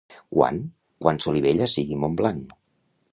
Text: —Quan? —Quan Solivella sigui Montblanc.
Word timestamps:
—Quan? 0.37 0.55
—Quan 1.03 1.21
Solivella 1.25 1.67
sigui 1.75 1.99
Montblanc. 2.05 2.41